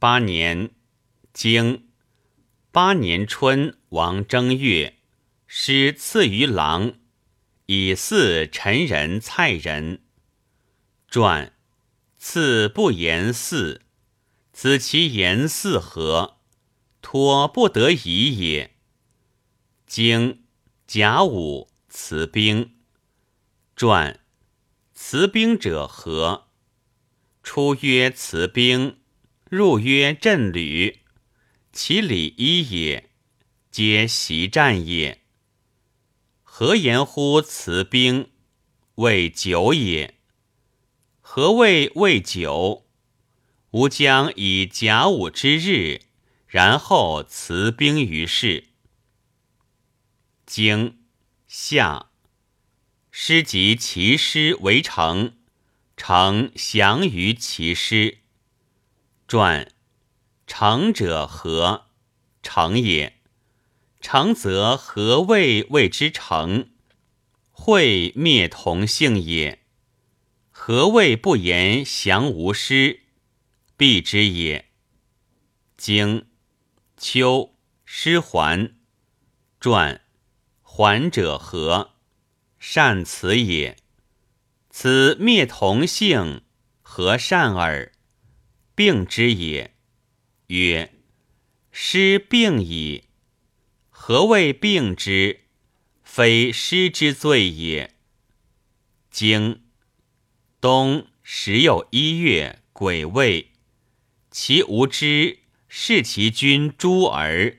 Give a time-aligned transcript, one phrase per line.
[0.00, 0.70] 八年，
[1.32, 1.88] 经
[2.70, 4.98] 八年春，王正月，
[5.48, 6.94] 师赐于郎，
[7.66, 10.04] 以祀陈人、蔡人。
[11.08, 11.52] 传
[12.16, 13.82] 赐不言祀，
[14.52, 16.36] 子其言祀何？
[17.02, 18.76] 托不得已也。
[19.84, 20.44] 经
[20.86, 22.76] 甲午，辞兵。
[23.74, 24.20] 传
[24.94, 26.46] 辞兵者何？
[27.42, 28.97] 出曰辞兵。
[29.50, 30.98] 入曰阵旅，
[31.72, 33.08] 其礼一也，
[33.70, 35.22] 皆习战也。
[36.42, 38.28] 何言乎辞兵？
[38.96, 40.18] 谓久也。
[41.22, 42.86] 何谓谓久？
[43.70, 46.02] 吾将以甲午之日，
[46.46, 48.64] 然后辞兵于市。
[50.44, 50.98] 经
[51.46, 52.10] 夏，
[53.10, 55.38] 师及其师为城，
[55.96, 58.18] 城降于其师。
[59.28, 59.70] 传
[60.46, 61.88] 成者何？
[62.42, 63.20] 成也。
[64.00, 66.70] 成则何谓谓之成？
[67.50, 69.66] 会灭同性也。
[70.50, 73.00] 何谓不言降无师？
[73.76, 74.70] 必之也。
[75.76, 76.26] 经
[76.96, 77.54] 秋
[77.84, 78.74] 师还。
[79.60, 80.00] 传
[80.62, 81.90] 还者何？
[82.58, 83.76] 善辞也。
[84.70, 86.40] 此灭同性，
[86.80, 87.92] 何善耳？
[88.78, 89.74] 病之也。
[90.46, 90.92] 曰：
[91.72, 93.08] 师病矣。
[93.90, 95.40] 何谓病之？
[96.04, 97.96] 非师之罪也。
[99.10, 99.64] 经
[100.60, 103.50] 冬时有一月鬼未，
[104.30, 107.58] 其无知视其君诸儿，